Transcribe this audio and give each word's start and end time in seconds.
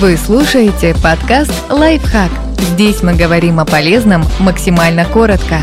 Вы 0.00 0.16
слушаете 0.16 0.92
подкаст 1.00 1.52
«Лайфхак». 1.70 2.28
Здесь 2.58 3.04
мы 3.04 3.14
говорим 3.14 3.60
о 3.60 3.64
полезном 3.64 4.24
максимально 4.40 5.04
коротко. 5.04 5.60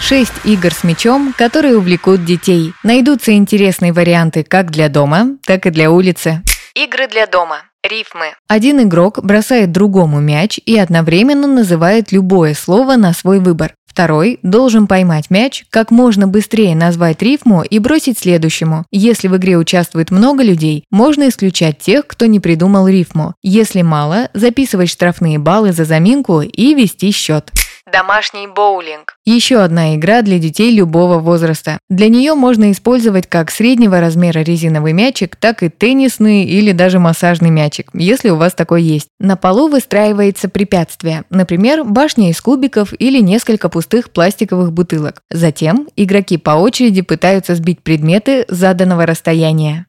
Шесть 0.00 0.32
игр 0.44 0.72
с 0.72 0.84
мячом, 0.84 1.34
которые 1.36 1.76
увлекут 1.76 2.24
детей. 2.24 2.72
Найдутся 2.84 3.32
интересные 3.32 3.92
варианты 3.92 4.44
как 4.44 4.70
для 4.70 4.88
дома, 4.88 5.38
так 5.44 5.66
и 5.66 5.70
для 5.70 5.90
улицы. 5.90 6.42
Игры 6.76 7.08
для 7.08 7.26
дома. 7.26 7.62
Рифмы. 7.82 8.26
Один 8.46 8.80
игрок 8.82 9.18
бросает 9.24 9.72
другому 9.72 10.20
мяч 10.20 10.60
и 10.64 10.78
одновременно 10.78 11.48
называет 11.48 12.12
любое 12.12 12.54
слово 12.54 12.94
на 12.94 13.12
свой 13.12 13.40
выбор. 13.40 13.74
Второй 13.94 14.40
должен 14.42 14.88
поймать 14.88 15.30
мяч, 15.30 15.66
как 15.70 15.92
можно 15.92 16.26
быстрее 16.26 16.74
назвать 16.74 17.22
рифму 17.22 17.62
и 17.62 17.78
бросить 17.78 18.18
следующему. 18.18 18.86
Если 18.90 19.28
в 19.28 19.36
игре 19.36 19.56
участвует 19.56 20.10
много 20.10 20.42
людей, 20.42 20.82
можно 20.90 21.28
исключать 21.28 21.78
тех, 21.78 22.04
кто 22.08 22.26
не 22.26 22.40
придумал 22.40 22.88
рифму. 22.88 23.34
Если 23.40 23.82
мало, 23.82 24.30
записывать 24.34 24.90
штрафные 24.90 25.38
баллы 25.38 25.70
за 25.70 25.84
заминку 25.84 26.40
и 26.40 26.74
вести 26.74 27.12
счет. 27.12 27.52
Домашний 27.94 28.48
боулинг. 28.48 29.14
Еще 29.24 29.58
одна 29.58 29.94
игра 29.94 30.22
для 30.22 30.40
детей 30.40 30.74
любого 30.74 31.20
возраста. 31.20 31.78
Для 31.88 32.08
нее 32.08 32.34
можно 32.34 32.72
использовать 32.72 33.28
как 33.28 33.52
среднего 33.52 34.00
размера 34.00 34.40
резиновый 34.40 34.92
мячик, 34.92 35.36
так 35.36 35.62
и 35.62 35.68
теннисный 35.68 36.42
или 36.42 36.72
даже 36.72 36.98
массажный 36.98 37.50
мячик, 37.50 37.90
если 37.94 38.30
у 38.30 38.36
вас 38.36 38.52
такой 38.52 38.82
есть. 38.82 39.10
На 39.20 39.36
полу 39.36 39.68
выстраивается 39.68 40.48
препятствие, 40.48 41.22
например, 41.30 41.84
башня 41.84 42.30
из 42.30 42.40
кубиков 42.40 42.92
или 42.98 43.20
несколько 43.20 43.68
пустых 43.68 44.10
пластиковых 44.10 44.72
бутылок. 44.72 45.22
Затем 45.30 45.86
игроки 45.94 46.36
по 46.36 46.50
очереди 46.50 47.02
пытаются 47.02 47.54
сбить 47.54 47.80
предметы 47.80 48.44
заданного 48.48 49.06
расстояния. 49.06 49.86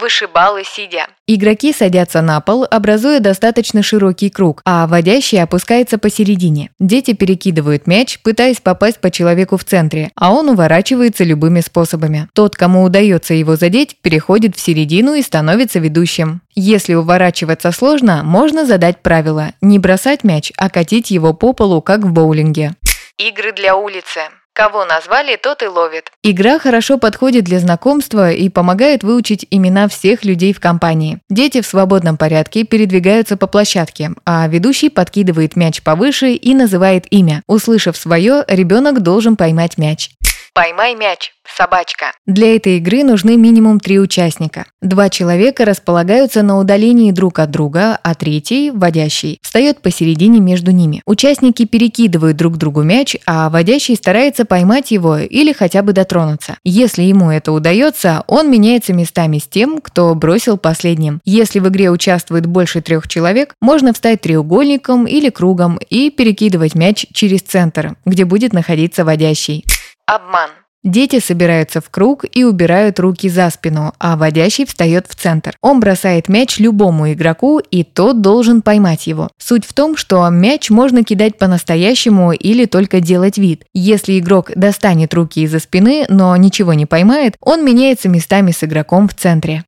Вышибалы 0.00 0.62
сидя. 0.64 1.06
Игроки 1.26 1.72
садятся 1.72 2.22
на 2.22 2.40
пол, 2.40 2.66
образуя 2.70 3.20
достаточно 3.20 3.82
широкий 3.82 4.30
круг, 4.30 4.62
а 4.64 4.86
водящий 4.86 5.42
опускается 5.42 5.98
посередине. 5.98 6.70
Дети 6.78 7.12
перекидывают 7.12 7.86
мяч, 7.86 8.20
пытаясь 8.20 8.60
попасть 8.60 9.00
по 9.00 9.10
человеку 9.10 9.56
в 9.56 9.64
центре, 9.64 10.10
а 10.14 10.32
он 10.32 10.48
уворачивается 10.48 11.24
любыми 11.24 11.60
способами. 11.60 12.28
Тот, 12.32 12.56
кому 12.56 12.82
удается 12.82 13.34
его 13.34 13.56
задеть, 13.56 13.96
переходит 14.02 14.56
в 14.56 14.60
середину 14.60 15.14
и 15.14 15.22
становится 15.22 15.78
ведущим. 15.78 16.42
Если 16.54 16.94
уворачиваться 16.94 17.72
сложно, 17.72 18.22
можно 18.24 18.66
задать 18.66 19.02
правило– 19.02 19.52
не 19.60 19.78
бросать 19.78 20.24
мяч, 20.24 20.52
а 20.56 20.70
катить 20.70 21.10
его 21.10 21.32
по 21.34 21.52
полу, 21.52 21.82
как 21.82 22.00
в 22.00 22.12
боулинге. 22.12 22.74
Игры 23.18 23.52
для 23.52 23.76
улицы. 23.76 24.20
Кого 24.56 24.86
назвали, 24.86 25.36
тот 25.36 25.62
и 25.62 25.66
ловит. 25.66 26.10
Игра 26.22 26.58
хорошо 26.58 26.96
подходит 26.96 27.44
для 27.44 27.60
знакомства 27.60 28.32
и 28.32 28.48
помогает 28.48 29.04
выучить 29.04 29.46
имена 29.50 29.86
всех 29.86 30.24
людей 30.24 30.54
в 30.54 30.60
компании. 30.60 31.18
Дети 31.28 31.60
в 31.60 31.66
свободном 31.66 32.16
порядке 32.16 32.64
передвигаются 32.64 33.36
по 33.36 33.48
площадке, 33.48 34.12
а 34.24 34.48
ведущий 34.48 34.88
подкидывает 34.88 35.56
мяч 35.56 35.82
повыше 35.82 36.30
и 36.30 36.54
называет 36.54 37.04
имя. 37.10 37.42
Услышав 37.46 37.98
свое, 37.98 38.46
ребенок 38.48 39.02
должен 39.02 39.36
поймать 39.36 39.76
мяч. 39.76 40.12
Поймай 40.56 40.94
мяч. 40.94 41.32
Собачка. 41.54 42.12
Для 42.24 42.56
этой 42.56 42.78
игры 42.78 43.04
нужны 43.04 43.36
минимум 43.36 43.78
три 43.78 44.00
участника. 44.00 44.64
Два 44.80 45.10
человека 45.10 45.66
располагаются 45.66 46.42
на 46.42 46.58
удалении 46.58 47.12
друг 47.12 47.40
от 47.40 47.50
друга, 47.50 47.98
а 48.02 48.14
третий, 48.14 48.70
водящий, 48.70 49.38
встает 49.42 49.82
посередине 49.82 50.40
между 50.40 50.70
ними. 50.70 51.02
Участники 51.04 51.66
перекидывают 51.66 52.38
друг 52.38 52.56
другу 52.56 52.82
мяч, 52.82 53.16
а 53.26 53.50
водящий 53.50 53.96
старается 53.96 54.46
поймать 54.46 54.90
его 54.90 55.18
или 55.18 55.52
хотя 55.52 55.82
бы 55.82 55.92
дотронуться. 55.92 56.56
Если 56.64 57.02
ему 57.02 57.30
это 57.30 57.52
удается, 57.52 58.24
он 58.26 58.50
меняется 58.50 58.94
местами 58.94 59.36
с 59.36 59.46
тем, 59.46 59.82
кто 59.82 60.14
бросил 60.14 60.56
последним. 60.56 61.20
Если 61.26 61.58
в 61.58 61.68
игре 61.68 61.90
участвует 61.90 62.46
больше 62.46 62.80
трех 62.80 63.08
человек, 63.08 63.52
можно 63.60 63.92
встать 63.92 64.22
треугольником 64.22 65.06
или 65.06 65.28
кругом 65.28 65.78
и 65.90 66.08
перекидывать 66.08 66.74
мяч 66.74 67.04
через 67.12 67.42
центр, 67.42 67.96
где 68.06 68.24
будет 68.24 68.54
находиться 68.54 69.04
водящий. 69.04 69.62
Обман. 70.06 70.50
Дети 70.84 71.18
собираются 71.18 71.80
в 71.80 71.90
круг 71.90 72.24
и 72.32 72.44
убирают 72.44 73.00
руки 73.00 73.28
за 73.28 73.50
спину, 73.50 73.92
а 73.98 74.16
водящий 74.16 74.64
встает 74.64 75.06
в 75.08 75.16
центр. 75.16 75.56
Он 75.60 75.80
бросает 75.80 76.28
мяч 76.28 76.60
любому 76.60 77.12
игроку, 77.12 77.58
и 77.58 77.82
тот 77.82 78.20
должен 78.20 78.62
поймать 78.62 79.08
его. 79.08 79.28
Суть 79.36 79.66
в 79.66 79.74
том, 79.74 79.96
что 79.96 80.28
мяч 80.28 80.70
можно 80.70 81.02
кидать 81.02 81.38
по-настоящему 81.38 82.30
или 82.30 82.66
только 82.66 83.00
делать 83.00 83.36
вид. 83.36 83.64
Если 83.74 84.16
игрок 84.20 84.52
достанет 84.54 85.12
руки 85.12 85.42
из-за 85.42 85.58
спины, 85.58 86.06
но 86.08 86.36
ничего 86.36 86.72
не 86.72 86.86
поймает, 86.86 87.34
он 87.40 87.64
меняется 87.64 88.08
местами 88.08 88.52
с 88.52 88.62
игроком 88.62 89.08
в 89.08 89.14
центре. 89.14 89.64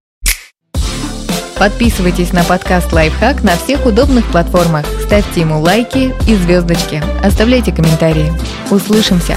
Подписывайтесь 1.58 2.32
на 2.32 2.44
подкаст 2.44 2.92
«Лайфхак» 2.92 3.42
на 3.42 3.56
всех 3.56 3.84
удобных 3.86 4.30
платформах, 4.30 4.86
ставьте 5.04 5.40
ему 5.40 5.58
лайки 5.58 6.14
и 6.28 6.36
звездочки, 6.36 7.02
оставляйте 7.24 7.72
комментарии. 7.72 8.32
Услышимся! 8.70 9.36